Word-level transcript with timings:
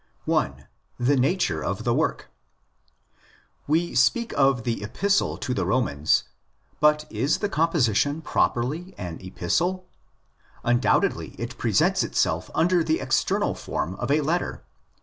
1.—Tue 0.25 1.15
Nature 1.15 1.63
or 1.63 1.75
THE 1.75 1.93
WorK. 1.93 2.25
We 3.67 3.93
speak 3.93 4.33
of 4.33 4.63
the'"' 4.63 4.81
Epistle" 4.83 5.37
to 5.37 5.53
the 5.53 5.63
Romans; 5.63 6.23
but 6.79 7.05
is 7.11 7.37
the 7.37 7.47
composition 7.47 8.23
properly 8.23 8.95
an 8.97 9.19
Epistle? 9.23 9.85
Undoubtedly 10.63 11.35
it 11.37 11.55
presents 11.59 12.01
itself 12.01 12.49
under 12.55 12.83
the 12.83 12.99
external 12.99 13.53
form 13.53 13.93
of 13.97 14.09
a 14.09 14.21
letter. 14.21 14.63